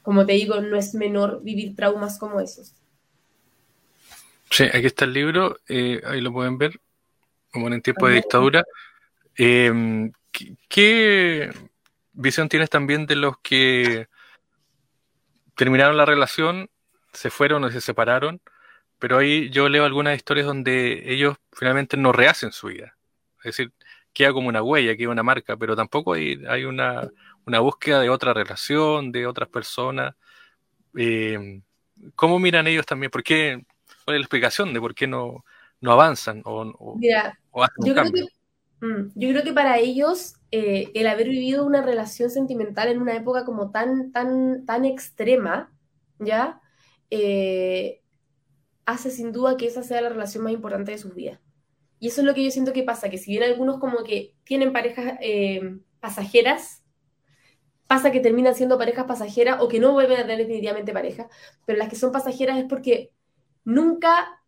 [0.00, 2.72] Como te digo, no es menor vivir traumas como esos.
[4.50, 6.80] Sí, aquí está el libro, eh, ahí lo pueden ver,
[7.50, 8.64] como en tiempo de dictadura.
[9.36, 10.12] Em,
[10.68, 11.50] ¿qué,
[12.12, 14.08] visión tienes también de los que
[15.56, 16.70] terminaron la relación,
[17.12, 18.40] se fueron o se separaron?
[18.98, 22.96] Pero ahí yo leo algunas historias donde ellos finalmente no rehacen su vida.
[23.38, 23.72] Es decir,
[24.12, 27.10] queda como una huella, queda una marca, pero tampoco hay, hay una,
[27.44, 30.14] búsqueda de otra relación, de otras personas.
[30.96, 31.60] Eh,
[32.14, 33.10] ¿Cómo miran ellos también?
[33.10, 33.64] ¿Por qué?
[34.04, 35.44] ¿Cuál es la explicación de por qué no,
[35.80, 36.62] no avanzan o,
[37.62, 38.26] hacen un cambio?
[38.26, 38.41] Que,
[39.14, 43.44] yo creo que para ellos eh, el haber vivido una relación sentimental en una época
[43.44, 45.72] como tan, tan, tan extrema,
[46.18, 46.60] ¿ya?
[47.10, 48.02] Eh,
[48.84, 51.38] hace sin duda que esa sea la relación más importante de sus vidas.
[52.00, 54.34] Y eso es lo que yo siento que pasa, que si bien algunos como que
[54.42, 56.82] tienen parejas eh, pasajeras,
[57.86, 61.28] pasa que terminan siendo parejas pasajeras o que no vuelven a tener definitivamente pareja,
[61.66, 63.12] pero las que son pasajeras es porque
[63.64, 64.41] nunca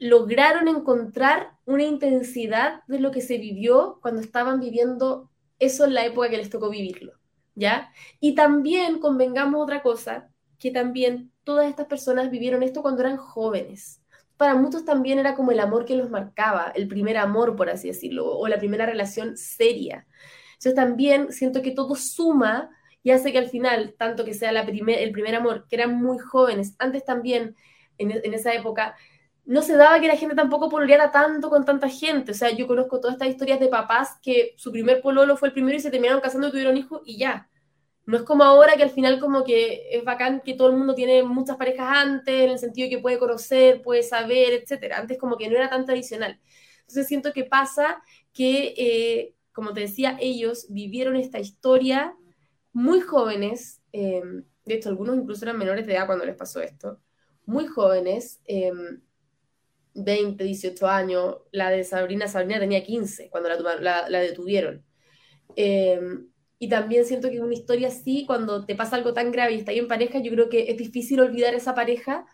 [0.00, 6.04] lograron encontrar una intensidad de lo que se vivió cuando estaban viviendo eso en la
[6.04, 7.12] época que les tocó vivirlo,
[7.54, 7.92] ¿ya?
[8.18, 14.00] Y también convengamos otra cosa, que también todas estas personas vivieron esto cuando eran jóvenes
[14.40, 17.88] para muchos también era como el amor que los marcaba, el primer amor, por así
[17.88, 20.06] decirlo, o la primera relación seria.
[20.52, 22.70] Entonces también siento que todo suma
[23.02, 26.74] y hace que al final, tanto que sea el primer amor, que eran muy jóvenes,
[26.78, 27.54] antes también,
[27.98, 28.96] en, esa época,
[29.50, 32.30] no se daba que la gente tampoco pololeara tanto con tanta gente.
[32.30, 35.54] O sea, yo conozco todas estas historias de papás que su primer pololo fue el
[35.54, 37.50] primero y se terminaron casando y tuvieron hijos y ya.
[38.06, 40.94] No es como ahora que al final como que es bacán que todo el mundo
[40.94, 44.92] tiene muchas parejas antes, en el sentido que puede conocer, puede saber, etc.
[44.94, 46.38] Antes como que no era tan tradicional.
[46.82, 48.00] Entonces siento que pasa
[48.32, 52.14] que, eh, como te decía, ellos vivieron esta historia
[52.72, 57.00] muy jóvenes, em, de hecho algunos incluso eran menores de edad cuando les pasó esto,
[57.46, 58.40] muy jóvenes,
[59.94, 64.84] 20, em, 18 años, la de Sabrina, Sabrina tenía 15 cuando la, la detuvieron.
[65.56, 69.58] Em, y también siento que una historia así, cuando te pasa algo tan grave y
[69.58, 72.26] estás en pareja, yo creo que es difícil olvidar esa pareja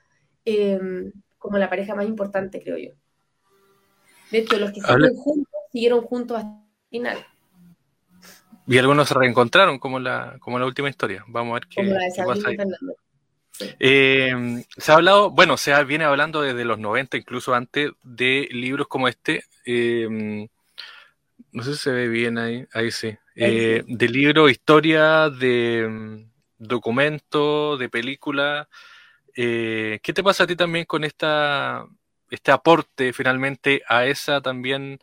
[0.45, 2.91] em, como la pareja más importante, creo yo.
[4.33, 7.19] De hecho, los que siguieron juntos, siguieron juntos hasta el final.
[8.67, 11.25] Y algunos se reencontraron, como la, como la última historia.
[11.29, 12.57] Vamos a ver qué, pasa ahí.
[13.79, 18.89] Em, se ha hablado, bueno, se viene hablando desde los 90, incluso antes, de libros
[18.89, 19.45] como este.
[19.65, 20.49] Em,
[21.53, 23.17] no sé si se ve bien ahí, ahí sí.
[23.35, 28.69] Eh, de libro, historia, de mm, documento, de película.
[29.35, 31.87] Eh, ¿Qué te pasa a ti también con esta,
[32.31, 34.99] este aporte finalmente a esa también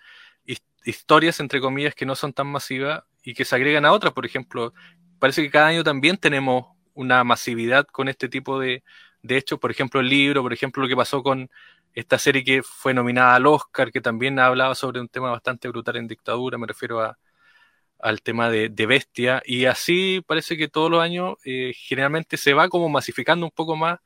[0.86, 4.14] historias, entre comillas, que no son tan masivas y que se agregan a otras?
[4.14, 4.74] Por ejemplo,
[5.20, 8.84] parece que cada año también tenemos una masividad con este tipo de,
[9.22, 9.60] de hechos.
[9.60, 11.50] Por ejemplo, el libro, por ejemplo, lo que pasó con
[11.94, 15.98] esta serie que fue nominada al Oscar, que también hablaba sobre un tema bastante brutal
[15.98, 17.18] en dictadura, me refiero a,
[18.04, 22.70] al tema de, bestia, y así parece que todos los años eh, generalmente se va
[22.70, 24.00] como masificando un poco más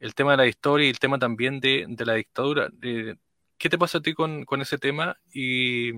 [0.00, 2.70] el tema de la historia y el tema también de, la dictadura.
[2.82, 3.14] Eh,
[3.58, 5.16] ¿Qué te pasa a ti con, ese tema?
[5.32, 5.92] ¿Y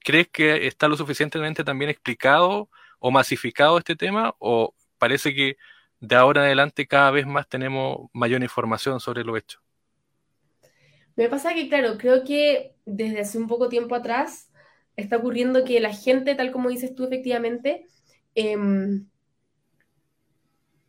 [0.00, 4.34] crees que está lo suficientemente también explicado o masificado este tema?
[4.38, 5.56] ¿O parece que
[6.00, 9.60] de ahora en adelante cada vez más tenemos mayor información sobre lo hecho?
[11.16, 14.52] Me pasa que, claro, creo que desde hace un poco tiempo atrás
[14.96, 17.86] está ocurriendo que la gente, tal como dices tú efectivamente,
[18.34, 19.08] em,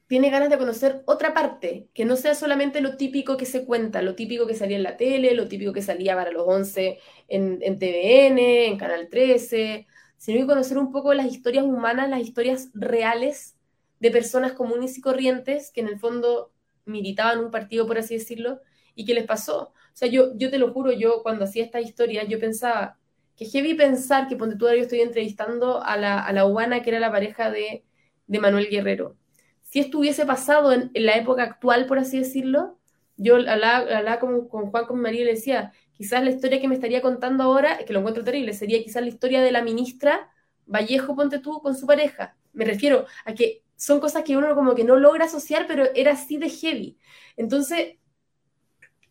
[0.08, 4.02] tiene ganas de conocer otra parte, que no sea solamente lo típico que se cuenta,
[4.02, 7.60] lo típico que salía en la tele, lo típico que salía para los 11 en,
[7.62, 9.86] en TVN, en Canal 13,
[10.17, 13.59] sino que conocer un poco las historias humanas, las historias reales
[13.99, 16.51] de personas comunes y corrientes que en el fondo
[16.85, 18.62] militaban un partido, por así decirlo,
[18.95, 19.73] y qué les pasó.
[19.73, 22.99] O sea, yo, yo te lo juro, yo cuando hacía esta historia, yo pensaba,
[23.39, 26.99] que heavy pensar que ponte tú yo estoy entrevistando a la, a la que era
[26.99, 27.85] la pareja de,
[28.27, 29.15] Manuel Guerrero.
[29.62, 32.77] Si esto hubiese pasado en, la época actual, por así decirlo,
[33.15, 36.75] yo hablaba, con, con, Juan, con María y le decía, quizás la historia que me
[36.75, 40.29] estaría contando ahora, que lo encuentro terrible, sería quizás la historia de la ministra
[40.65, 42.35] Vallejo, ponte tú, con su pareja.
[42.51, 46.12] Me refiero a que son cosas que uno como que no logra asociar, pero era
[46.12, 46.98] así de heavy.
[47.38, 47.96] Entonces,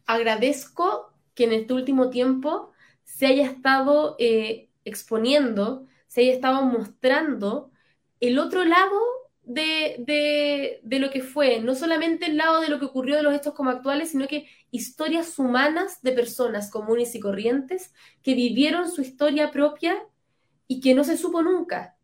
[0.05, 7.71] agradezco que en este último tiempo se haya estado eh, exponiendo, se haya estado mostrando
[8.21, 9.01] el otro lado
[9.43, 13.35] de, de, lo que fue, no solamente el lado de lo que ocurrió de los
[13.35, 19.01] hechos como actuales, sino que historias humanas de personas comunes y corrientes que vivieron su
[19.01, 19.97] historia propia
[20.67, 21.98] y que no se supo nunca.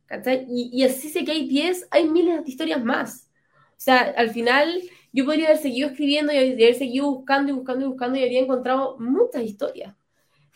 [0.48, 3.30] Y, y, así sé que hay 10, hay miles de historias más.
[3.70, 7.84] O sea, al final yo podría haber seguido escribiendo y haber seguido buscando y buscando
[7.84, 9.94] y buscando y habría encontrado muchas historias.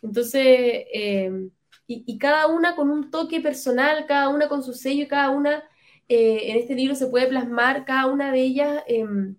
[0.02, 1.48] Entonces, eh,
[1.86, 5.64] y, y, cada una con un toque personal, cada una con su sello, cada una
[6.08, 9.36] eh, en este libro se puede plasmar cada una de ellas, em,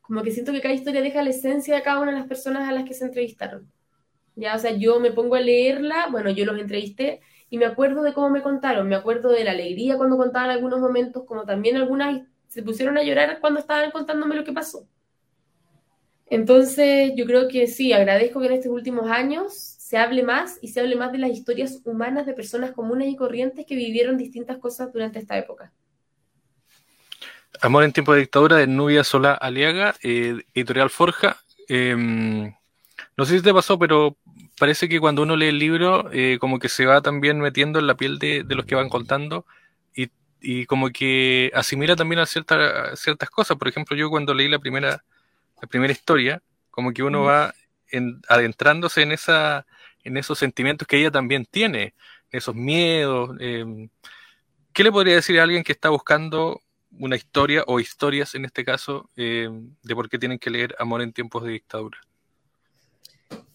[0.00, 2.68] como que siento que cada historia deja la esencia de cada una de las personas
[2.68, 3.70] a las que se entrevistaron.
[4.36, 8.02] Ya, o sea, yo me pongo a leerla, bueno, yo los entrevisté y me acuerdo
[8.02, 11.76] de cómo me contaron, me acuerdo de la alegría cuando contaban algunos momentos, como también
[11.76, 14.86] algunas se pusieron a llorar cuando estaban contándome lo que pasó.
[16.28, 20.68] Entonces, yo creo que sí, agradezco que en estos últimos años se hable más y
[20.68, 24.56] se hable más de las historias humanas de personas comunes y corrientes que vivieron distintas
[24.56, 25.70] cosas durante esta época.
[27.60, 31.36] Amor en tiempo de dictadura de Nubia Sola Aliaga, eh, editorial Forja.
[31.68, 32.54] Em,
[33.16, 34.16] no sé si te pasó, pero
[34.58, 37.86] parece que cuando uno lee el libro, eh, como que se va también metiendo en
[37.86, 39.46] la piel de, los que van contando
[40.44, 43.56] y, como que asimila también a ciertas, ciertas cosas.
[43.56, 45.04] Por ejemplo, yo cuando leí la primera,
[45.60, 47.54] la primera historia, como que uno va
[48.28, 49.66] adentrándose en esa
[50.04, 51.94] en esos sentimientos que ella también tiene,
[52.30, 53.36] esos miedos.
[53.40, 53.88] Em,
[54.72, 56.62] ¿Qué le podría decir a alguien que está buscando
[56.98, 61.02] una historia o historias en este caso em, de por qué tienen que leer Amor
[61.02, 61.98] en tiempos de dictadura?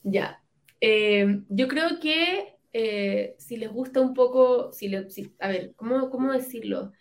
[0.04, 0.42] Ya,
[0.80, 4.94] em, yo creo que eh, si les gusta un poco, si,
[5.40, 6.92] a ver, ¿cómo, ¿cómo decirlo?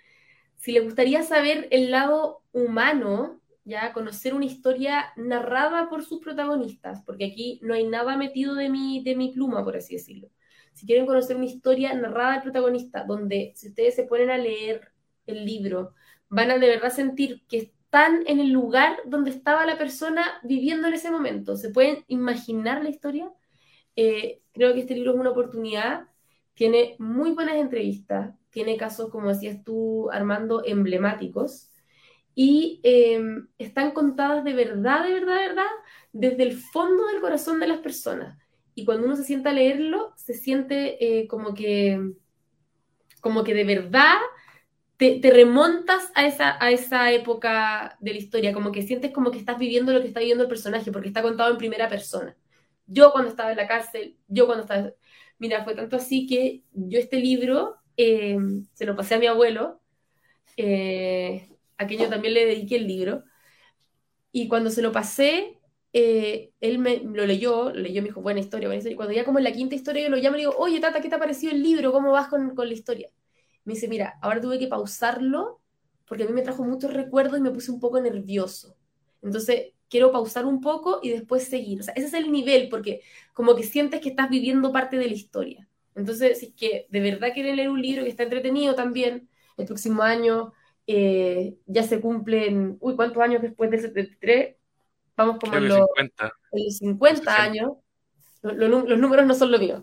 [0.56, 7.02] Si les gustaría saber el lado humano ya conocer una historia narrada por sus protagonistas,
[7.04, 10.30] porque aquí no hay nada metido de mi, de mi pluma, por así decirlo.
[10.72, 14.92] Si quieren conocer una historia narrada del protagonista, donde si ustedes se ponen a leer
[15.26, 15.94] el libro,
[16.28, 20.86] van a de verdad sentir que están en el lugar donde estaba la persona viviendo
[20.86, 21.56] en ese momento.
[21.56, 23.32] ¿Se pueden imaginar la historia?
[23.96, 26.06] Eh, creo que este libro es una oportunidad.
[26.52, 31.70] Tiene muy buenas entrevistas, tiene casos, como decías tú, Armando, emblemáticos
[32.34, 35.72] y em, están contadas de verdad, de verdad, de verdad,
[36.12, 38.38] desde el fondo del corazón de las personas.
[38.74, 41.98] Y cuando uno se sienta a leerlo, se siente eh, como que
[43.22, 44.18] como que de verdad
[44.96, 49.38] te, remontas a esa, a esa época de la historia, como que sientes como que
[49.38, 52.36] estás viviendo lo que está viviendo el personaje, porque está contado en primera persona.
[52.86, 54.92] Yo cuando estaba en la cárcel, yo cuando estaba...
[55.38, 59.80] Mira, fue tanto así que yo este libro em, se lo pasé a mi abuelo,
[60.56, 63.24] eh, aquello también le dediqué el libro.
[64.32, 65.58] Y cuando se lo pasé,
[65.92, 68.94] eh, él me lo leyó, leyó, me dijo, buena historia, buena historia.
[68.94, 71.00] Y cuando ya como en la quinta historia, yo lo llamo le digo, oye, Tata,
[71.00, 71.92] ¿qué te ha parecido el libro?
[71.92, 73.10] ¿Cómo vas con, con la historia?
[73.66, 75.60] Me dice, mira, ahora tuve que pausarlo
[76.08, 78.76] porque a mí me trajo muchos recuerdos y me puse un poco nervioso.
[79.22, 81.80] Entonces, quiero pausar un poco y después seguir.
[81.80, 83.02] O sea, ese es el nivel, porque
[83.34, 85.68] como que sientes que estás viviendo parte de la historia.
[85.94, 89.66] Entonces, si es que de verdad quieren leer un libro que está entretenido también, el
[89.66, 90.52] próximo año
[90.86, 94.56] eh, ya se cumplen, uy, ¿cuántos años después del 73?
[95.16, 97.72] Vamos como en los 50, 50 años.
[98.42, 99.82] Los, números no son lo mío.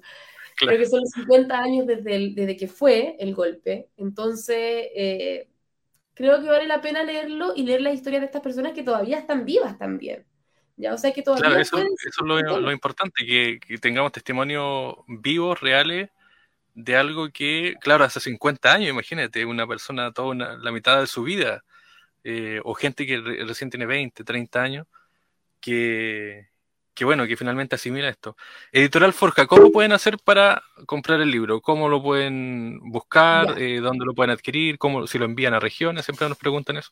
[0.58, 3.89] Creo que son los 50 años desde, desde que fue el golpe.
[3.98, 4.58] Entonces,
[4.96, 5.48] eh,
[6.13, 9.20] creo que vale la pena leerlo y leer las historias de estas personas que todavía
[9.20, 10.26] están vivas también.
[10.76, 10.94] ¿Ya?
[10.94, 15.62] O sea, que todavía claro, eso, es lo, lo importante, que, que, tengamos testimonios vivos,
[15.62, 16.10] reales,
[16.74, 21.24] de algo que, claro, hace 50 años, imagínate, una persona toda la mitad de su
[21.24, 21.63] vida,
[22.24, 24.88] eh, o gente que recién tiene 20, 30 años,
[25.60, 26.50] que,
[26.93, 28.36] que bueno, que finalmente asimila esto.
[28.71, 31.62] Editorial Forja, ¿cómo pueden hacer para comprar el libro?
[31.62, 33.60] ¿Cómo lo pueden buscar?
[33.62, 34.77] Eh, ¿Dónde lo pueden adquirir?
[34.77, 36.06] ¿Cómo, si lo envían a regiones?
[36.06, 36.91] Siempre nos preguntan eso.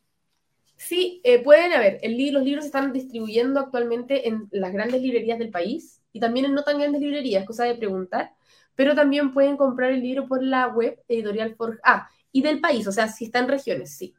[0.78, 5.02] Sí, eh, pueden, a ver, el, los libros se están distribuyendo actualmente en las grandes
[5.02, 8.32] librerías del país y también en no tan grandes librerías, cosa de preguntar
[8.76, 11.80] pero también pueden comprar el libro por la web Editorial Forja.
[11.84, 14.16] Ah, y del país, o sea, si está en regiones, sí.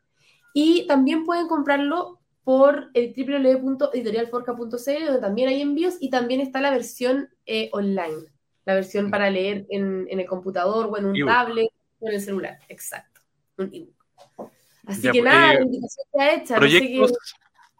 [0.55, 6.71] Y también pueden comprarlo por el www.editorialforja.cl, donde también hay envíos y también está la
[6.71, 8.27] versión eh, online,
[8.65, 12.59] la versión para leer en, el computador o en un tablet o en el celular.
[12.69, 13.21] Exacto,
[13.59, 14.51] un ebook.
[14.87, 16.57] Así que nada, eh, la invitación está hecha.
[16.57, 17.13] ¿Proyectos,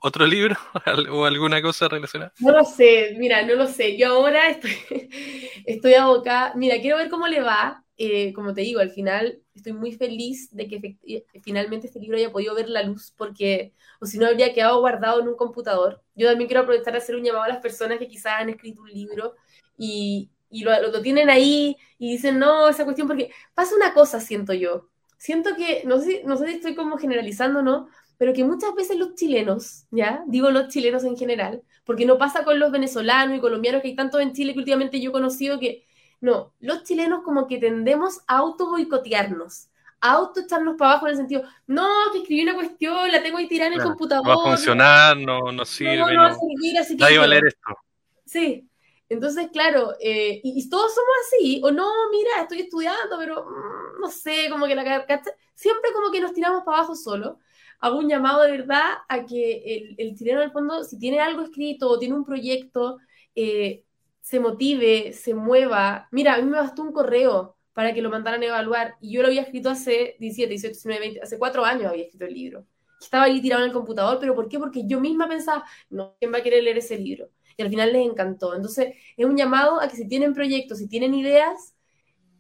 [0.01, 0.57] otro libro
[1.11, 2.33] o alguna cosa relacionada?
[2.39, 3.97] No lo sé, mira, no lo sé.
[3.97, 4.73] Yo ahora estoy,
[5.67, 6.55] estoy abocada.
[6.55, 7.85] Mira, quiero ver cómo le va.
[7.97, 10.97] Eh, como te digo, al final estoy muy feliz de que
[11.43, 15.21] finalmente este libro haya podido ver la luz, porque o si no habría quedado guardado
[15.21, 16.03] en un computador.
[16.15, 18.83] Yo también quiero aprovechar de hacer un llamado a las personas que quizás han escrito
[18.83, 19.35] un libro
[19.77, 24.21] y, y lo, lo, tienen ahí y dicen, no, esa cuestión, porque pasa una cosa,
[24.21, 24.89] siento yo.
[25.19, 27.89] siento que, no sé, no sé si estoy como generalizando no,
[28.19, 30.23] pero que muchas veces los chilenos, ¿ya?
[30.27, 33.97] Digo los chilenos en general, porque no pasa con los venezolanos y colombianos que hay
[33.97, 35.85] tantos en Chile que últimamente yo he conocido que,
[36.23, 39.69] no, los chilenos como que tendemos a auto boicotearnos,
[40.01, 43.39] a auto echarnos para abajo en el sentido, no, que escribí una cuestión, la tengo
[43.39, 44.25] ahí tirada en el computador.
[44.25, 45.97] No va a funcionar, no, no sirve.
[45.97, 47.03] No, no, va a servir, así que...
[47.03, 47.77] Nadie va a leer esto.
[48.25, 48.69] Sí,
[49.09, 54.09] entonces, claro, eh, y, todos somos así, o no, mira, estoy estudiando, pero mm, no
[54.09, 55.05] sé, como que la
[55.57, 57.41] siempre como que nos tiramos para abajo solo.
[57.81, 61.43] Hago un llamado de verdad a que el, chileno, en el fondo, si tiene algo
[61.43, 62.99] escrito o tiene un proyecto,
[63.35, 63.83] eh,
[64.23, 66.09] se motive, se mueva.
[66.13, 69.23] Mira, a mí me bastó un correo para que lo mandaran a evaluar y yo
[69.23, 72.67] lo había escrito hace 17, 18, 19, 20, hace cuatro años había escrito el libro.
[73.01, 74.59] Estaba ahí tirado en el computador, pero ¿por qué?
[74.59, 77.31] Porque yo misma pensaba, no, ¿quién va a querer leer ese libro?
[77.57, 78.55] Y al final les encantó.
[78.55, 81.75] Entonces, es un llamado a que si tienen proyectos, si tienen ideas,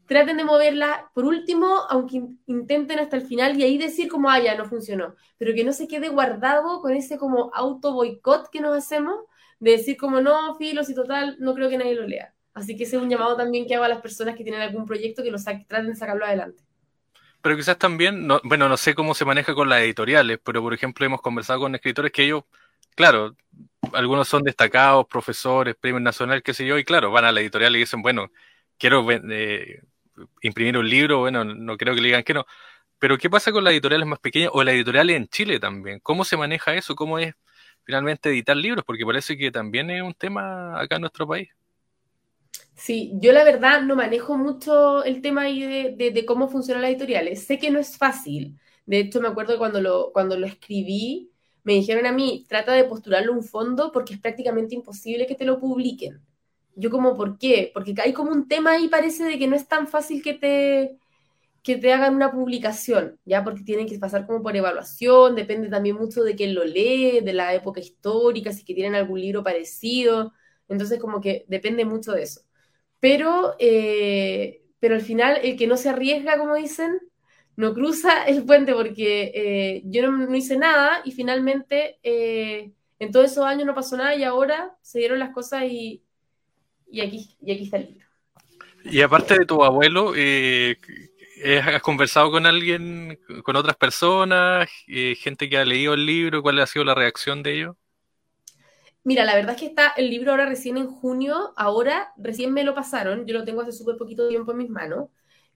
[0.06, 4.38] traten de moverla por último, aunque intenten hasta el final y ahí decir como, ah,
[4.40, 8.60] ya no funcionó, pero que no se quede guardado con ese como auto boicot que
[8.60, 9.16] nos hacemos,
[9.62, 12.34] de decir como, no, filos y total, no creo que nadie lo lea.
[12.52, 14.86] Así que ese es un llamado también que hago a las personas que tienen algún
[14.86, 16.64] proyecto que lo traten de sacarlo adelante.
[17.40, 21.06] Pero quizás también, bueno, no sé cómo se maneja con las editoriales, pero por ejemplo
[21.06, 22.42] hemos conversado con escritores que ellos,
[22.96, 23.36] claro,
[23.92, 27.76] algunos son destacados, profesores, premios nacionales, qué sé yo, y claro, van a la editorial
[27.76, 28.32] y dicen, bueno,
[28.78, 29.80] quiero eh,
[30.40, 32.46] imprimir un libro, bueno, no creo que le digan que no.
[32.98, 36.00] Pero ¿qué pasa con las editoriales más pequeñas o las editoriales en Chile también?
[36.00, 36.96] ¿Cómo se maneja eso?
[36.96, 37.34] ¿Cómo es
[37.84, 38.84] finalmente editar libros?
[38.84, 41.48] Porque parece que también es un tema acá en nuestro país.
[42.74, 47.44] Sí, yo la verdad no manejo mucho el tema de, de, cómo funcionan las editoriales.
[47.46, 48.58] Sé que no es fácil.
[48.86, 51.30] De hecho, me acuerdo cuando lo, cuando lo escribí,
[51.64, 55.44] me dijeron a mí, trata de postularlo un fondo porque es prácticamente imposible que te
[55.44, 56.20] lo publiquen.
[56.74, 57.70] Yo como, ¿por qué?
[57.72, 60.98] Porque hay como un tema ahí, parece de que no es tan fácil que te,
[61.62, 63.44] que te hagan una publicación, ¿ya?
[63.44, 67.32] Porque tienen que pasar como por evaluación, depende también mucho de quién lo lee, de
[67.32, 70.32] la época histórica, si que tienen algún libro parecido,
[70.68, 72.42] entonces como que depende mucho de eso.
[73.00, 76.98] Pero, eh, pero al final, el que no se arriesga, como dicen,
[77.56, 83.30] no cruza el puente porque eh, yo no, hice nada y finalmente eh, en todos
[83.30, 86.02] esos años no pasó nada y ahora se dieron las cosas y,
[86.90, 88.06] y, aquí, y aquí está el libro.
[88.84, 90.76] Y aparte de tu abuelo, eh,
[91.44, 96.42] ¿has conversado con alguien, con otras personas, gente que ha leído el libro?
[96.42, 97.76] ¿Cuál ha sido la reacción de ellos?
[99.04, 102.62] Mira, la verdad es que está el libro ahora recién en junio, ahora recién me
[102.62, 105.08] lo pasaron, yo lo tengo hace súper poquito tiempo en mis manos.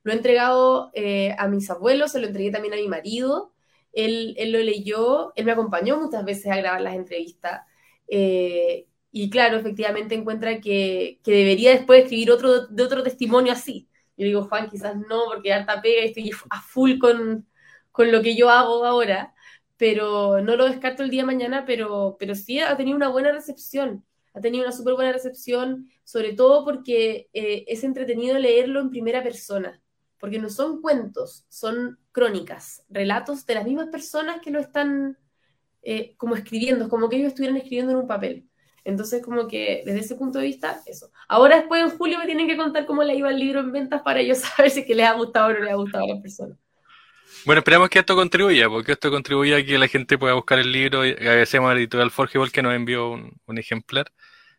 [0.02, 3.52] Lo he entregado eh, a mis abuelos, se lo entregué también a mi marido.
[3.92, 7.62] Él, lo leyó, él me acompañó muchas veces a grabar las entrevistas.
[8.08, 13.88] Eh, y claro, efectivamente encuentra que, debería después escribir otro, de otro testimonio así.
[14.16, 17.46] Yo digo, Juan, quizás no, porque harta pega y estoy a full con,
[17.92, 19.34] con lo que yo hago ahora,
[19.76, 23.32] pero no lo descarto el día de mañana, pero, pero sí ha tenido una buena
[23.32, 24.04] recepción,
[24.34, 29.22] ha tenido una súper buena recepción, sobre todo porque eh, es entretenido leerlo en primera
[29.22, 29.80] persona
[30.18, 35.18] porque no son cuentos, son crónicas, relatos de las mismas personas que lo están
[35.82, 38.48] eh, como escribiendo, como que ellos estuvieran escribiendo en un papel.
[38.86, 41.10] Entonces, como que desde ese punto de vista, eso.
[41.28, 44.02] Ahora después en julio me tienen que contar cómo le iba el libro en ventas
[44.02, 46.22] para yo saber si que les ha gustado o no les ha gustado a las
[46.22, 46.56] personas.
[47.44, 50.72] Bueno, esperamos que esto contribuya, porque esto contribuye a que la gente pueda buscar el
[50.72, 51.02] libro.
[51.02, 54.10] Agradecemos a la editorial Forgeval que nos envió un ejemplar.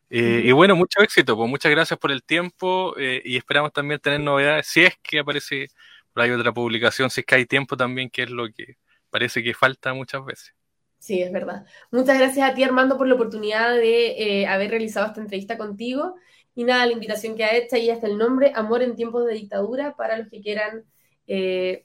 [0.09, 3.99] Eh, y bueno, mucho éxito, pues muchas gracias por el tiempo eh, y esperamos también
[3.99, 5.67] tener novedades, si es que aparece
[6.13, 8.77] por ahí otra publicación, si es que hay tiempo también, que es lo que
[9.09, 10.53] parece que falta muchas veces.
[10.99, 11.65] Sí, es verdad.
[11.91, 16.15] Muchas gracias a ti, Armando, por la oportunidad de eh, haber realizado esta entrevista contigo.
[16.55, 19.33] Y nada, la invitación que ha hecho y hasta el nombre, Amor en tiempos de
[19.33, 20.83] dictadura, para los que quieran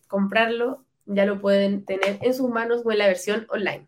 [0.06, 3.86] comprarlo, ya lo pueden tener en sus manos o en la versión online.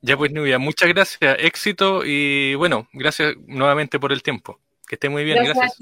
[0.00, 4.58] Ya pues, Nubia, muchas gracias, éxito y bueno, gracias nuevamente por el tiempo.
[4.86, 5.78] Que esté muy bien, gracias.